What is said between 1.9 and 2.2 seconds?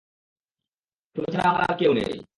নেই।